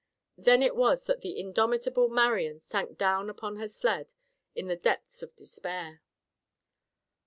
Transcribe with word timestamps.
Then 0.39 0.63
it 0.63 0.75
was 0.75 1.05
that 1.05 1.21
the 1.21 1.39
indomitable 1.39 2.09
Marian 2.09 2.59
sank 2.59 2.97
down 2.97 3.29
upon 3.29 3.57
her 3.57 3.67
sled 3.67 4.13
in 4.55 4.65
the 4.65 4.75
depths 4.75 5.21
of 5.21 5.35
despair. 5.35 6.01